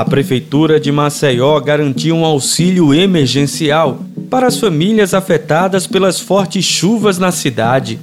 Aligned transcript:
A 0.00 0.04
Prefeitura 0.06 0.80
de 0.80 0.90
Maceió 0.90 1.60
garantiu 1.60 2.16
um 2.16 2.24
auxílio 2.24 2.94
emergencial 2.94 4.00
para 4.30 4.46
as 4.46 4.58
famílias 4.58 5.12
afetadas 5.12 5.86
pelas 5.86 6.18
fortes 6.18 6.64
chuvas 6.64 7.18
na 7.18 7.30
cidade. 7.30 7.98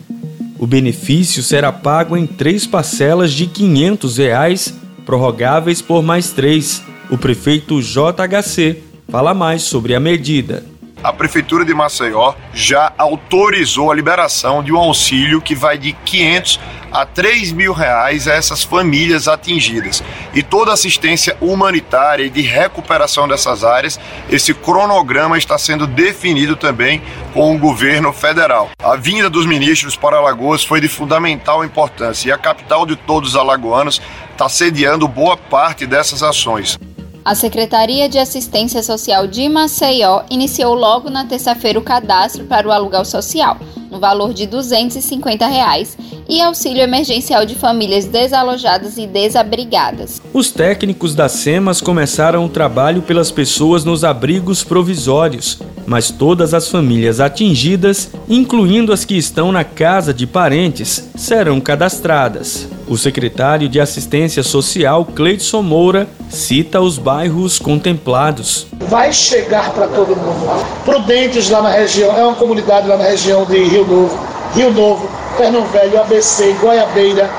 O 0.60 0.68
benefício 0.68 1.41
será 1.41 1.71
pago 1.71 2.15
em 2.15 2.28
três 2.28 2.68
parcelas 2.68 3.33
de 3.33 3.47
500 3.47 4.18
reais, 4.18 4.75
prorrogáveis 5.07 5.82
por 5.82 6.04
mais 6.04 6.29
três. 6.29 6.83
O 7.10 7.18
prefeito 7.18 7.82
JHC 7.82 8.77
fala 9.09 9.34
mais 9.34 9.64
sobre 9.64 9.95
a 9.95 10.00
medida 10.00 10.77
a 11.04 11.14
Prefeitura 11.14 11.64
de 11.64 11.73
Maceió 11.73 12.34
já 12.54 12.91
autorizou 12.97 13.91
a 13.91 13.96
liberação 13.96 14.64
de 14.64 14.73
um 14.73 14.77
auxílio 14.77 15.41
que 15.41 15.55
vai 15.55 15.77
de 15.77 15.93
500 15.93 16.59
a 16.91 17.05
3 17.05 17.52
mil 17.52 17.73
reais 17.73 18.27
a 18.27 18.34
essas 18.34 18.64
famílias 18.64 19.28
atingidas. 19.28 20.04
E 20.33 20.42
toda 20.42 20.73
assistência 20.73 21.37
humanitária 21.39 22.23
e 22.23 22.29
de 22.29 22.42
recuperação 22.42 23.28
dessas 23.28 23.64
áreas, 23.64 24.00
esse 24.29 24.54
cronograma 24.54 25.37
está 25.37 25.57
sendo 25.57 25.86
definido 25.86 26.56
também 26.56 27.01
com 27.34 27.56
o 27.56 27.59
governo 27.59 28.11
federal. 28.14 28.70
A 28.82 28.95
vinda 28.95 29.29
dos 29.29 29.45
ministros 29.45 29.95
para 29.95 30.18
Alagoas 30.18 30.64
foi 30.64 30.82
de 30.82 30.87
fundamental 30.87 31.64
importância 31.64 32.30
e 32.30 32.31
a 32.31 32.38
capital 32.38 32.86
de 32.86 32.95
todos 32.95 33.31
os 33.31 33.36
alagoanos 33.36 34.02
está 34.31 34.48
sediando 34.50 35.08
boa 35.08 35.38
parte 35.38 35.86
dessas 35.86 36.23
ações. 36.23 36.80
A 37.27 37.36
Secretaria 37.36 38.08
de 38.08 38.17
Assistência 38.17 38.81
Social 38.81 39.27
de 39.27 39.49
Maceió 39.49 40.22
iniciou 40.30 40.73
logo 40.73 41.09
na 41.09 41.25
terça-feira 41.25 41.77
o 41.77 41.81
cadastro 41.81 42.45
para 42.45 42.66
o 42.66 42.72
aluguel 42.72 43.03
social, 43.03 43.58
no 43.91 44.00
valor 44.00 44.33
de 44.33 44.47
250 44.47 45.45
reais, 45.45 45.97
e 46.30 46.41
auxílio 46.41 46.81
emergencial 46.81 47.45
de 47.45 47.53
famílias 47.53 48.05
desalojadas 48.05 48.97
e 48.97 49.05
desabrigadas. 49.05 50.22
Os 50.33 50.52
técnicos 50.52 51.14
da 51.14 51.28
SEMAS 51.28 51.81
começaram 51.81 52.45
o 52.45 52.50
trabalho 52.50 53.02
pelas 53.02 53.30
pessoas 53.30 53.84
nos 53.84 54.06
abrigos 54.06 54.64
provisórios, 54.64 55.59
mas 55.86 56.09
todas 56.09 56.53
as 56.53 56.69
famílias 56.69 57.19
atingidas, 57.19 58.09
incluindo 58.30 58.94
as 58.94 59.03
que 59.03 59.17
estão 59.17 59.52
na 59.52 59.66
casa 59.66 60.14
de 60.14 60.25
parentes, 60.25 61.09
serão 61.17 61.59
cadastradas. 61.59 62.69
O 62.88 62.98
secretário 62.98 63.68
de 63.68 63.82
Assistência 63.82 64.42
Social, 64.42 65.04
Cleidson 65.04 65.62
Moura, 65.62 66.08
cita 66.30 66.80
os 66.80 66.98
bairros 66.98 67.60
contemplados. 67.60 68.66
Vai 68.88 69.12
chegar 69.12 69.74
para 69.74 69.88
todo 69.88 70.16
mundo. 70.16 70.66
Prudentes 70.86 71.50
lá 71.50 71.62
na 71.62 71.72
região, 71.72 72.18
é 72.18 72.24
uma 72.24 72.36
comunidade 72.36 72.88
lá 72.88 72.96
na 72.96 73.04
região 73.04 73.44
de 73.44 73.62
Rio 73.62 73.86
Novo, 73.86 74.18
Rio 74.56 74.72
Novo, 74.72 75.10
Pernão 75.38 75.66
Velho, 75.66 76.00
ABC, 76.00 76.56
Goiabeira, 76.62 77.30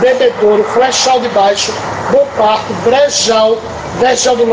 Bebedouro, 0.00 0.62
Flechal 0.62 1.18
de 1.18 1.28
Baixo, 1.30 1.72
Bom 2.12 2.26
Parto, 2.36 2.72
Brejal, 2.84 3.58
Brejal 3.98 4.36
do 4.36 4.44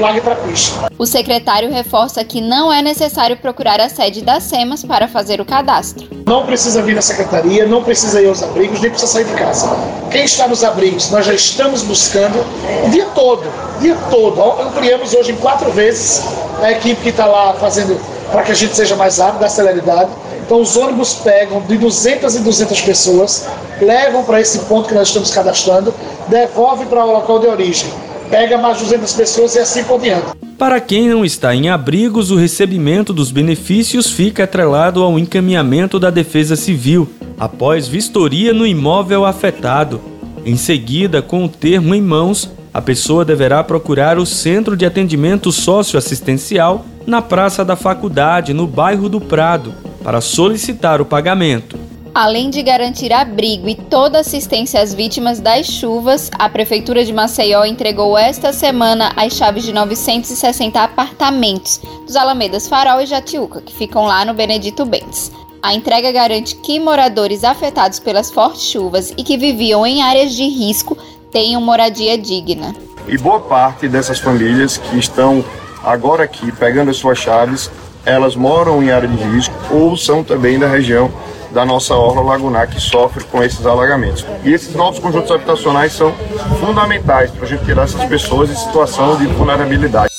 Lago, 0.00 0.20
Trapiche. 0.20 0.72
O 0.98 1.06
secretário 1.06 1.70
reforça 1.70 2.24
que 2.24 2.40
não 2.40 2.72
é 2.72 2.82
necessário 2.82 3.36
procurar 3.36 3.80
a 3.80 3.88
sede 3.88 4.22
da 4.22 4.40
SEMAS 4.40 4.84
para 4.84 5.06
fazer 5.06 5.40
o 5.40 5.44
cadastro. 5.44 6.08
Não 6.26 6.44
precisa 6.44 6.82
vir 6.82 6.94
na 6.94 7.02
secretaria, 7.02 7.66
não 7.66 7.82
precisa 7.82 8.20
ir 8.20 8.28
aos 8.28 8.42
abrigos, 8.42 8.80
nem 8.80 8.90
precisa 8.90 9.12
sair 9.12 9.24
de 9.24 9.34
casa. 9.34 9.68
Quem 10.10 10.24
está 10.24 10.48
nos 10.48 10.64
abrigos, 10.64 11.10
nós 11.10 11.24
já 11.26 11.32
estamos 11.32 11.82
buscando 11.82 12.44
o 12.84 12.90
dia 12.90 13.06
todo, 13.14 13.44
dia 13.80 13.96
todo. 14.10 14.42
Ampliamos 14.60 15.14
hoje 15.14 15.32
em 15.32 15.36
quatro 15.36 15.70
vezes 15.70 16.24
a 16.60 16.72
equipe 16.72 17.00
que 17.00 17.10
está 17.10 17.26
lá 17.26 17.54
fazendo 17.54 17.98
para 18.32 18.42
que 18.42 18.52
a 18.52 18.54
gente 18.54 18.74
seja 18.74 18.96
mais 18.96 19.18
rápido, 19.18 19.40
da 19.40 19.48
celeridade. 19.48 20.10
Então 20.44 20.60
os 20.60 20.76
ônibus 20.76 21.14
pegam 21.14 21.60
de 21.60 21.78
200 21.78 22.34
em 22.34 22.42
200 22.42 22.80
pessoas, 22.80 23.46
levam 23.80 24.24
para 24.24 24.40
esse 24.40 24.58
ponto 24.60 24.88
que 24.88 24.94
nós 24.94 25.08
estamos 25.08 25.30
cadastrando, 25.30 25.94
devolvem 26.26 26.86
para 26.86 27.04
o 27.04 27.12
local 27.12 27.38
de 27.38 27.46
origem, 27.46 27.90
pega 28.30 28.58
mais 28.58 28.78
200 28.78 29.12
pessoas 29.12 29.54
e 29.54 29.58
assim 29.58 29.84
por 29.84 30.00
diante. 30.00 30.26
Para 30.58 30.80
quem 30.80 31.08
não 31.08 31.24
está 31.24 31.54
em 31.54 31.68
abrigos, 31.68 32.30
o 32.30 32.36
recebimento 32.36 33.12
dos 33.12 33.30
benefícios 33.30 34.10
fica 34.10 34.44
atrelado 34.44 35.02
ao 35.02 35.18
encaminhamento 35.18 35.98
da 35.98 36.10
Defesa 36.10 36.56
Civil, 36.56 37.08
após 37.38 37.86
vistoria 37.86 38.52
no 38.52 38.66
imóvel 38.66 39.24
afetado. 39.24 40.00
Em 40.44 40.56
seguida, 40.56 41.22
com 41.22 41.44
o 41.44 41.48
termo 41.48 41.94
em 41.94 42.02
mãos, 42.02 42.50
a 42.72 42.82
pessoa 42.82 43.24
deverá 43.24 43.62
procurar 43.64 44.18
o 44.18 44.26
Centro 44.26 44.76
de 44.76 44.84
Atendimento 44.84 45.50
Socioassistencial 45.50 46.84
na 47.06 47.22
Praça 47.22 47.64
da 47.64 47.76
Faculdade, 47.76 48.52
no 48.52 48.66
bairro 48.66 49.08
do 49.08 49.20
Prado, 49.20 49.72
para 50.02 50.20
solicitar 50.20 51.00
o 51.00 51.04
pagamento. 51.06 51.87
Além 52.18 52.50
de 52.50 52.64
garantir 52.64 53.12
abrigo 53.12 53.68
e 53.68 53.76
toda 53.76 54.18
assistência 54.18 54.82
às 54.82 54.92
vítimas 54.92 55.38
das 55.38 55.66
chuvas, 55.66 56.28
a 56.36 56.48
Prefeitura 56.48 57.04
de 57.04 57.12
Maceió 57.12 57.64
entregou 57.64 58.18
esta 58.18 58.52
semana 58.52 59.12
as 59.14 59.34
chaves 59.34 59.62
de 59.62 59.72
960 59.72 60.82
apartamentos 60.82 61.80
dos 62.04 62.16
Alamedas 62.16 62.66
Farol 62.66 63.00
e 63.00 63.06
Jatiuca, 63.06 63.60
que 63.60 63.72
ficam 63.72 64.04
lá 64.04 64.24
no 64.24 64.34
Benedito 64.34 64.84
Bentes. 64.84 65.30
A 65.62 65.72
entrega 65.72 66.10
garante 66.10 66.56
que 66.56 66.80
moradores 66.80 67.44
afetados 67.44 68.00
pelas 68.00 68.32
fortes 68.32 68.62
chuvas 68.62 69.14
e 69.16 69.22
que 69.22 69.38
viviam 69.38 69.86
em 69.86 70.02
áreas 70.02 70.34
de 70.34 70.42
risco 70.42 70.98
tenham 71.30 71.60
moradia 71.60 72.18
digna. 72.18 72.74
E 73.06 73.16
boa 73.16 73.38
parte 73.38 73.86
dessas 73.86 74.18
famílias 74.18 74.76
que 74.76 74.98
estão 74.98 75.44
agora 75.84 76.24
aqui 76.24 76.50
pegando 76.50 76.90
as 76.90 76.96
suas 76.96 77.16
chaves 77.16 77.70
elas 78.04 78.34
moram 78.34 78.82
em 78.82 78.90
área 78.90 79.08
de 79.08 79.16
risco 79.16 79.54
ou 79.70 79.96
são 79.96 80.24
também 80.24 80.58
da 80.58 80.66
região 80.66 81.12
da 81.52 81.64
nossa 81.64 81.94
orla 81.94 82.22
lagunar 82.22 82.68
que 82.68 82.80
sofre 82.80 83.24
com 83.24 83.42
esses 83.42 83.64
alagamentos. 83.64 84.24
E 84.44 84.52
esses 84.52 84.74
novos 84.74 84.98
conjuntos 84.98 85.30
habitacionais 85.30 85.92
são 85.92 86.12
fundamentais 86.60 87.30
para 87.30 87.44
a 87.44 87.48
gente 87.48 87.64
tirar 87.64 87.84
essas 87.84 88.04
pessoas 88.04 88.50
em 88.50 88.56
situação 88.56 89.16
de 89.16 89.26
vulnerabilidade. 89.26 90.12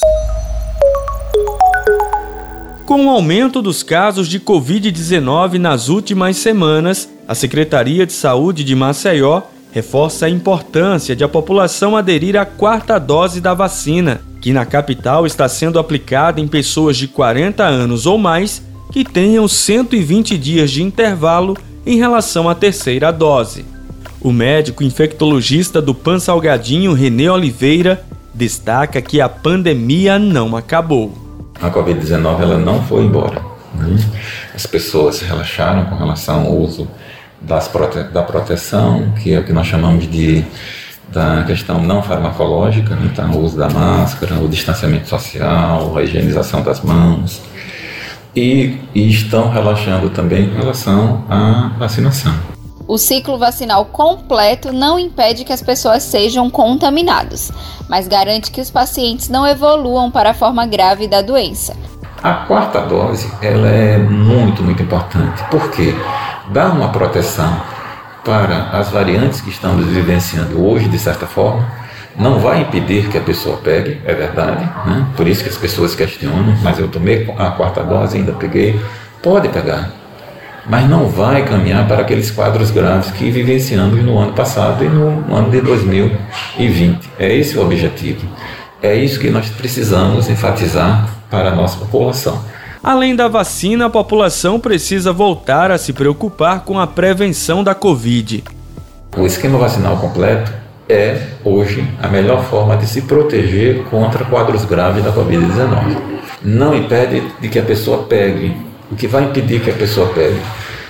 Com 2.85 3.06
o 3.06 3.09
aumento 3.09 3.62
dos 3.62 3.84
casos 3.84 4.28
de 4.28 4.39
Covid-19 4.39 5.59
nas 5.59 5.89
últimas 5.89 6.38
semanas, 6.38 7.07
a 7.28 7.35
Secretaria 7.35 8.06
de 8.06 8.13
Saúde 8.13 8.63
de 8.63 8.75
Maceió 8.75 9.44
reforça 9.72 10.25
a 10.25 10.29
importância 10.29 11.16
de 11.16 11.23
a 11.23 11.29
população 11.29 11.95
aderir 11.95 12.35
à 12.35 12.45
quarta 12.45 12.97
dose 13.00 13.39
da 13.39 13.53
vacina 13.53 14.22
que 14.41 14.53
na 14.53 14.66
capital 14.66 15.25
está 15.25 15.47
sendo 15.47 15.78
aplicada 15.78 16.39
em 16.39 16.47
pessoas 16.47 16.97
de 16.97 17.07
40 17.07 17.63
anos 17.63 18.06
ou 18.06 18.18
mais 18.18 18.62
que 18.91 19.03
tenham 19.03 19.47
120 19.47 20.38
dias 20.38 20.72
de 20.72 20.83
intervalo 20.83 21.55
em 21.85 21.97
relação 21.97 22.50
à 22.50 22.55
terceira 22.55 23.11
dose. 23.11 23.66
O 24.22 24.31
médico 24.31 24.83
infectologista 24.83 25.81
do 25.81 25.95
Pan 25.95 26.19
Salgadinho, 26.19 26.94
Renê 26.94 27.29
Oliveira, 27.29 28.03
destaca 28.33 29.01
que 29.01 29.22
a 29.22 29.29
pandemia 29.29 30.19
não 30.19 30.55
acabou. 30.55 31.13
A 31.61 31.69
Covid-19 31.69 32.41
ela 32.41 32.57
não 32.57 32.83
foi 32.83 33.03
embora. 33.03 33.41
Né? 33.75 33.97
As 34.53 34.66
pessoas 34.66 35.21
relaxaram 35.21 35.85
com 35.85 35.95
relação 35.95 36.45
ao 36.45 36.57
uso 36.57 36.88
prote 37.71 38.03
da 38.11 38.23
proteção, 38.23 39.13
que 39.21 39.33
é 39.33 39.39
o 39.39 39.44
que 39.44 39.53
nós 39.53 39.67
chamamos 39.67 40.09
de 40.09 40.44
da 41.11 41.44
questão 41.44 41.81
não 41.81 42.03
farmacológica, 42.03 42.95
né? 42.95 43.09
então 43.11 43.31
o 43.31 43.44
uso 43.44 43.57
da 43.57 43.67
máscara, 43.67 44.35
o 44.35 44.47
distanciamento 44.47 45.09
social, 45.09 45.97
a 45.97 46.03
higienização 46.03 46.61
das 46.61 46.81
mãos, 46.81 47.41
e, 48.35 48.78
e 48.94 49.09
estão 49.09 49.50
relaxando 49.50 50.09
também 50.09 50.50
com 50.50 50.59
relação 50.59 51.23
à 51.29 51.72
vacinação. 51.78 52.34
O 52.88 52.97
ciclo 52.97 53.38
vacinal 53.38 53.85
completo 53.85 54.73
não 54.73 54.97
impede 54.97 55.44
que 55.44 55.53
as 55.53 55.62
pessoas 55.62 56.01
sejam 56.01 56.50
contaminadas, 56.50 57.51
mas 57.88 58.07
garante 58.07 58.50
que 58.50 58.59
os 58.59 58.72
pacientes 58.72 59.29
não 59.29 59.45
evoluam 59.45 60.09
para 60.09 60.31
a 60.31 60.34
forma 60.34 60.66
grave 60.66 61.07
da 61.07 61.22
doença. 61.22 61.75
A 62.23 62.34
quarta 62.34 62.81
dose 62.81 63.31
ela 63.41 63.68
é 63.68 63.97
muito, 63.97 64.63
muito 64.63 64.81
importante, 64.81 65.44
porque 65.51 65.94
dá 66.51 66.69
uma 66.69 66.89
proteção 66.89 67.62
para 68.25 68.72
as 68.72 68.89
variantes 68.89 69.39
que 69.39 69.50
estamos 69.50 69.85
vivenciando 69.85 70.59
hoje, 70.65 70.89
de 70.89 70.98
certa 70.98 71.27
forma, 71.27 71.65
não 72.17 72.39
vai 72.39 72.61
impedir 72.61 73.09
que 73.09 73.17
a 73.17 73.21
pessoa 73.21 73.57
pegue, 73.57 74.00
é 74.06 74.13
verdade, 74.13 74.63
né? 74.85 75.07
por 75.15 75.27
isso 75.27 75.44
que 75.44 75.50
as 75.50 75.57
pessoas 75.57 75.95
questionam, 75.95 76.56
mas 76.61 76.79
eu 76.79 76.88
tomei 76.88 77.29
a 77.38 77.51
quarta 77.51 77.81
dose, 77.83 78.17
ainda 78.17 78.33
peguei, 78.33 78.79
pode 79.21 79.47
pegar, 79.50 79.91
mas 80.65 80.88
não 80.89 81.07
vai 81.07 81.44
caminhar 81.45 81.88
para 81.88 82.01
aqueles 82.01 82.29
quadros 82.29 82.71
graves 82.71 83.11
que 83.11 83.31
vivenciamos 83.31 84.03
no 84.03 84.17
ano 84.17 84.33
passado 84.33 84.83
e 84.83 84.89
no 84.89 85.33
ano 85.35 85.50
de 85.50 85.61
2020. 85.61 87.09
É 87.17 87.33
esse 87.33 87.57
o 87.57 87.61
objetivo. 87.61 88.27
É 88.81 88.95
isso 88.95 89.19
que 89.19 89.29
nós 89.29 89.50
precisamos 89.50 90.29
enfatizar 90.29 91.09
para 91.29 91.50
a 91.50 91.55
nossa 91.55 91.77
população. 91.77 92.44
Além 92.81 93.15
da 93.15 93.27
vacina, 93.27 93.88
a 93.88 93.89
população 93.89 94.59
precisa 94.59 95.12
voltar 95.12 95.69
a 95.69 95.77
se 95.77 95.91
preocupar 95.91 96.62
com 96.62 96.79
a 96.79 96.88
prevenção 96.88 97.63
da 97.63 97.75
Covid. 97.75 98.44
O 99.17 99.25
esquema 99.25 99.57
vacinal 99.57 99.97
completo 99.97 100.51
é, 100.89 101.21
hoje, 101.45 101.88
a 102.01 102.07
melhor 102.07 102.44
forma 102.45 102.75
de 102.75 102.88
se 102.88 103.03
proteger 103.03 103.83
contra 103.86 104.25
quadros 104.25 104.65
graves 104.65 105.03
da 105.03 105.13
Covid-19. 105.13 105.95
Não 106.41 106.74
impede 106.74 107.21
de 107.39 107.47
que 107.47 107.59
a 107.59 107.63
pessoa 107.63 108.03
pegue. 108.03 108.57
O 108.91 108.95
que 108.95 109.07
vai 109.07 109.25
impedir 109.25 109.62
que 109.62 109.69
a 109.69 109.74
pessoa 109.74 110.07
pegue? 110.07 110.39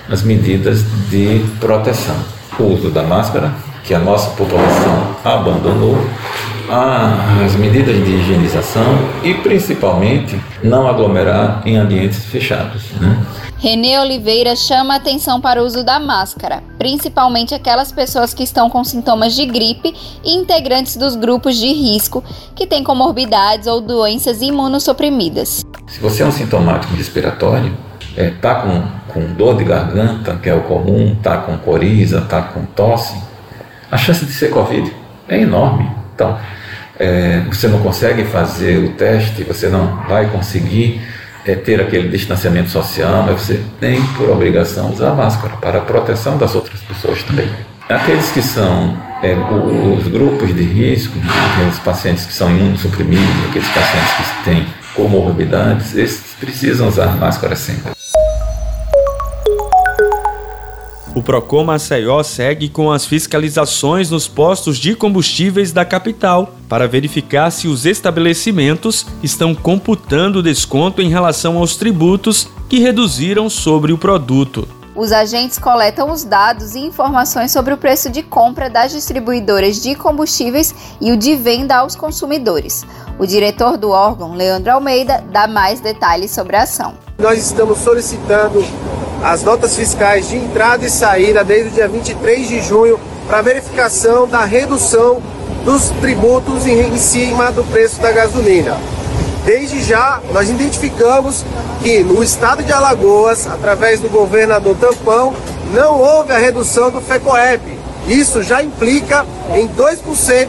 As 0.08 0.22
medidas 0.22 0.82
de 1.10 1.44
proteção. 1.60 2.16
O 2.58 2.64
uso 2.64 2.90
da 2.90 3.02
máscara, 3.02 3.52
que 3.84 3.92
a 3.92 3.98
nossa 3.98 4.30
população 4.30 5.16
abandonou, 5.22 5.98
as 7.44 7.54
medidas 7.56 7.96
de 7.96 8.10
higienização 8.10 8.98
e 9.22 9.34
principalmente 9.34 10.40
não 10.62 10.86
aglomerar 10.86 11.62
em 11.66 11.76
ambientes 11.76 12.24
fechados. 12.26 12.92
Né? 13.00 13.16
Renê 13.62 13.98
Oliveira 13.98 14.56
chama 14.56 14.96
atenção 14.96 15.38
para 15.38 15.62
o 15.62 15.66
uso 15.66 15.84
da 15.84 16.00
máscara, 16.00 16.62
principalmente 16.78 17.54
aquelas 17.54 17.92
pessoas 17.92 18.32
que 18.32 18.42
estão 18.42 18.70
com 18.70 18.82
sintomas 18.82 19.34
de 19.34 19.44
gripe 19.44 19.94
e 20.24 20.34
integrantes 20.34 20.96
dos 20.96 21.14
grupos 21.14 21.58
de 21.58 21.70
risco 21.70 22.24
que 22.56 22.66
têm 22.66 22.82
comorbidades 22.82 23.66
ou 23.66 23.82
doenças 23.82 24.40
imunossuprimidas. 24.40 25.62
Se 25.86 26.00
você 26.00 26.22
é 26.22 26.26
um 26.26 26.32
sintomático 26.32 26.94
respiratório, 26.94 27.76
é, 28.16 28.30
tá 28.30 28.62
com, 28.62 28.82
com 29.12 29.34
dor 29.34 29.58
de 29.58 29.64
garganta, 29.64 30.36
que 30.36 30.48
é 30.48 30.54
o 30.54 30.62
comum, 30.62 31.14
tá 31.22 31.36
com 31.36 31.58
coriza, 31.58 32.22
tá 32.22 32.40
com 32.40 32.64
tosse, 32.64 33.14
a 33.90 33.98
chance 33.98 34.24
de 34.24 34.32
ser 34.32 34.48
Covid 34.48 34.90
é 35.28 35.38
enorme. 35.38 35.86
Então, 36.14 36.38
é, 36.98 37.40
você 37.40 37.68
não 37.68 37.80
consegue 37.80 38.24
fazer 38.24 38.78
o 38.78 38.94
teste, 38.94 39.44
você 39.44 39.68
não 39.68 39.96
vai 40.08 40.30
conseguir 40.30 41.02
é, 41.44 41.54
ter 41.54 41.80
aquele 41.80 42.08
distanciamento 42.08 42.70
social, 42.70 43.22
mas 43.24 43.42
você 43.42 43.60
tem 43.78 44.02
por 44.16 44.30
obrigação 44.30 44.90
usar 44.90 45.14
máscara 45.14 45.56
para 45.56 45.78
a 45.78 45.80
proteção 45.82 46.36
das 46.36 46.54
outras 46.54 46.80
pessoas 46.80 47.22
também. 47.22 47.48
Aqueles 47.88 48.30
que 48.30 48.42
são 48.42 48.96
é, 49.22 49.34
os 49.34 50.06
grupos 50.08 50.54
de 50.54 50.62
risco, 50.62 51.18
aqueles 51.54 51.78
pacientes 51.80 52.24
que 52.26 52.32
são 52.32 52.50
imunossuprimidos, 52.50 53.48
aqueles 53.48 53.68
pacientes 53.68 54.12
que 54.12 54.44
têm 54.44 54.66
comorbidades, 54.94 55.96
esses 55.96 56.34
precisam 56.38 56.88
usar 56.88 57.16
máscara 57.16 57.56
sempre. 57.56 57.92
O 61.12 61.22
Procon 61.22 61.64
Maceió 61.64 62.22
segue 62.22 62.68
com 62.68 62.92
as 62.92 63.04
fiscalizações 63.04 64.10
nos 64.10 64.28
postos 64.28 64.78
de 64.78 64.94
combustíveis 64.94 65.72
da 65.72 65.84
capital 65.84 66.54
para 66.68 66.86
verificar 66.86 67.50
se 67.50 67.66
os 67.66 67.84
estabelecimentos 67.84 69.04
estão 69.20 69.52
computando 69.52 70.40
desconto 70.40 71.02
em 71.02 71.08
relação 71.08 71.58
aos 71.58 71.76
tributos 71.76 72.48
que 72.68 72.78
reduziram 72.78 73.50
sobre 73.50 73.92
o 73.92 73.98
produto. 73.98 74.68
Os 74.94 75.10
agentes 75.10 75.58
coletam 75.58 76.10
os 76.12 76.22
dados 76.22 76.74
e 76.74 76.80
informações 76.80 77.50
sobre 77.50 77.74
o 77.74 77.76
preço 77.76 78.10
de 78.10 78.22
compra 78.22 78.70
das 78.70 78.92
distribuidoras 78.92 79.82
de 79.82 79.96
combustíveis 79.96 80.74
e 81.00 81.10
o 81.10 81.16
de 81.16 81.34
venda 81.34 81.76
aos 81.76 81.96
consumidores. 81.96 82.84
O 83.18 83.26
diretor 83.26 83.76
do 83.76 83.90
órgão, 83.90 84.34
Leandro 84.34 84.72
Almeida, 84.72 85.24
dá 85.32 85.48
mais 85.48 85.80
detalhes 85.80 86.30
sobre 86.30 86.56
a 86.56 86.62
ação. 86.62 86.94
Nós 87.18 87.38
estamos 87.38 87.78
solicitando 87.78 88.64
as 89.22 89.42
notas 89.42 89.76
fiscais 89.76 90.28
de 90.28 90.36
entrada 90.36 90.84
e 90.84 90.90
saída 90.90 91.44
desde 91.44 91.68
o 91.68 91.72
dia 91.72 91.88
23 91.88 92.48
de 92.48 92.60
junho 92.62 92.98
para 93.26 93.42
verificação 93.42 94.26
da 94.26 94.44
redução 94.44 95.22
dos 95.64 95.90
tributos 96.00 96.66
em 96.66 96.96
cima 96.96 97.52
do 97.52 97.62
preço 97.64 98.00
da 98.00 98.10
gasolina. 98.10 98.76
Desde 99.44 99.82
já, 99.82 100.20
nós 100.32 100.50
identificamos 100.50 101.44
que 101.82 102.02
no 102.02 102.22
estado 102.22 102.62
de 102.62 102.72
Alagoas, 102.72 103.46
através 103.46 104.00
do 104.00 104.08
governador 104.08 104.76
Tampão, 104.76 105.34
não 105.72 105.98
houve 105.98 106.32
a 106.32 106.38
redução 106.38 106.90
do 106.90 107.00
FECOEP. 107.00 107.78
Isso 108.06 108.42
já 108.42 108.62
implica 108.62 109.24
em 109.54 109.68
2% 109.68 110.48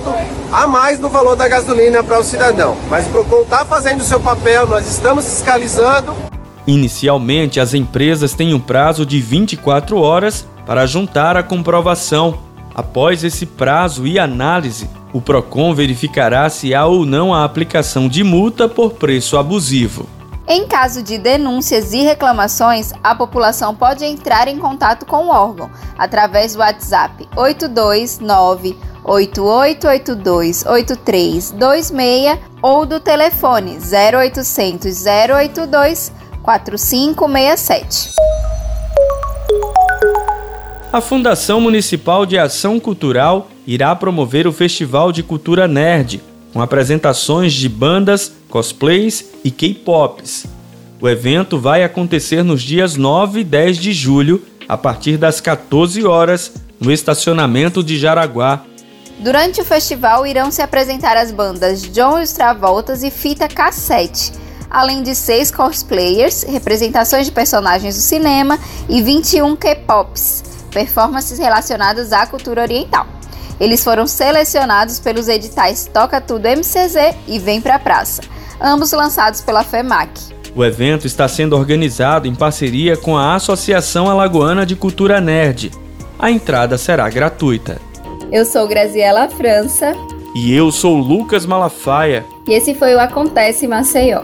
a 0.51 0.67
mais 0.67 0.99
no 0.99 1.09
valor 1.09 1.35
da 1.35 1.47
gasolina 1.47 2.03
para 2.03 2.19
o 2.19 2.23
cidadão. 2.23 2.75
Mas 2.89 3.05
o 3.05 3.09
PROCON 3.09 3.41
está 3.41 3.63
fazendo 3.63 4.01
o 4.01 4.05
seu 4.05 4.19
papel, 4.19 4.67
nós 4.67 4.87
estamos 4.87 5.25
fiscalizando 5.25 6.30
Inicialmente, 6.67 7.59
as 7.59 7.73
empresas 7.73 8.33
têm 8.33 8.53
um 8.53 8.59
prazo 8.59 9.05
de 9.05 9.19
24 9.19 9.99
horas 9.99 10.47
para 10.65 10.85
juntar 10.85 11.35
a 11.35 11.43
comprovação. 11.43 12.37
Após 12.73 13.23
esse 13.23 13.45
prazo 13.45 14.05
e 14.05 14.19
análise, 14.19 14.89
o 15.11 15.19
PROCON 15.19 15.73
verificará 15.73 16.49
se 16.49 16.73
há 16.73 16.85
ou 16.85 17.05
não 17.05 17.33
a 17.33 17.43
aplicação 17.43 18.07
de 18.07 18.23
multa 18.23 18.69
por 18.69 18.93
preço 18.93 19.37
abusivo. 19.37 20.07
Em 20.47 20.67
caso 20.67 21.03
de 21.03 21.17
denúncias 21.17 21.93
e 21.93 22.01
reclamações, 22.01 22.91
a 23.03 23.13
população 23.15 23.75
pode 23.75 24.03
entrar 24.03 24.47
em 24.47 24.57
contato 24.57 25.05
com 25.05 25.27
o 25.27 25.29
órgão 25.29 25.69
através 25.97 26.53
do 26.53 26.59
WhatsApp 26.59 27.27
829 27.35 28.77
8882 29.03 30.65
8326 30.65 32.39
ou 32.61 32.85
do 32.85 32.99
telefone 32.99 33.77
0800 33.77 35.05
082 35.05 36.11
4567. 36.43 38.15
A 40.91 40.99
Fundação 40.99 41.61
Municipal 41.61 42.25
de 42.25 42.37
Ação 42.37 42.79
Cultural 42.79 43.47
irá 43.65 43.95
promover 43.95 44.45
o 44.45 44.51
Festival 44.51 45.11
de 45.11 45.23
Cultura 45.23 45.67
Nerd, 45.67 46.21
com 46.51 46.61
apresentações 46.61 47.53
de 47.53 47.69
bandas, 47.69 48.33
cosplays 48.49 49.25
e 49.43 49.49
K-pops. 49.49 50.45
O 50.99 51.07
evento 51.07 51.57
vai 51.57 51.83
acontecer 51.83 52.43
nos 52.43 52.61
dias 52.61 52.97
9 52.97 53.39
e 53.39 53.43
10 53.43 53.77
de 53.77 53.93
julho, 53.93 54.43
a 54.67 54.77
partir 54.77 55.17
das 55.17 55.39
14 55.39 56.03
horas, 56.05 56.51
no 56.79 56.91
estacionamento 56.91 57.83
de 57.83 57.97
Jaraguá. 57.97 58.63
Durante 59.19 59.61
o 59.61 59.65
festival 59.65 60.27
irão 60.27 60.51
se 60.51 60.61
apresentar 60.61 61.15
as 61.15 61.31
bandas 61.31 61.83
John 61.83 62.19
Stravoltas 62.21 63.03
e 63.03 63.11
Fita 63.11 63.47
Cassete 63.47 64.31
além 64.71 65.03
de 65.03 65.13
seis 65.13 65.51
cosplayers, 65.51 66.43
representações 66.43 67.25
de 67.25 67.31
personagens 67.31 67.95
do 67.95 68.01
cinema 68.01 68.57
e 68.87 69.01
21 69.01 69.55
K-pops, 69.57 70.43
performances 70.71 71.37
relacionadas 71.37 72.13
à 72.13 72.25
cultura 72.25 72.61
oriental. 72.61 73.05
Eles 73.59 73.83
foram 73.83 74.07
selecionados 74.07 74.99
pelos 74.99 75.27
editais 75.27 75.89
Toca 75.93 76.19
Tudo 76.21 76.47
MCZ 76.47 77.15
e 77.27 77.37
Vem 77.37 77.61
Pra 77.61 77.77
Praça, 77.77 78.23
ambos 78.59 78.91
lançados 78.93 79.41
pela 79.41 79.63
FEMAC. 79.63 80.09
O 80.55 80.65
evento 80.65 81.05
está 81.05 81.27
sendo 81.27 81.55
organizado 81.55 82.27
em 82.27 82.33
parceria 82.33 82.97
com 82.97 83.17
a 83.17 83.35
Associação 83.35 84.09
Alagoana 84.09 84.65
de 84.65 84.75
Cultura 84.75 85.21
Nerd. 85.21 85.71
A 86.17 86.31
entrada 86.31 86.77
será 86.77 87.09
gratuita. 87.09 87.79
Eu 88.31 88.45
sou 88.45 88.67
Graziela 88.67 89.29
França. 89.29 89.93
E 90.33 90.53
eu 90.53 90.71
sou 90.71 90.97
Lucas 90.97 91.45
Malafaia. 91.45 92.25
E 92.47 92.53
esse 92.53 92.73
foi 92.73 92.95
o 92.95 92.99
Acontece 92.99 93.67
Maceió. 93.67 94.23